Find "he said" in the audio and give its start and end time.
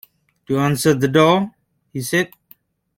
1.93-2.31